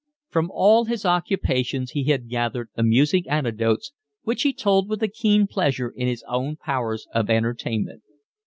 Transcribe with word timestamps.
From 0.29 0.49
all 0.51 0.85
his 0.85 1.05
occupations 1.05 1.91
he 1.91 2.05
had 2.05 2.27
gathered 2.27 2.69
amusing 2.75 3.29
anecdotes, 3.29 3.91
which 4.23 4.41
he 4.41 4.51
told 4.51 4.89
with 4.89 5.03
a 5.03 5.07
keen 5.07 5.45
pleasure 5.45 5.93
in 5.95 6.07
his 6.07 6.23
own 6.27 6.55
powers 6.55 7.07
of 7.13 7.29
entertainment. 7.29 8.01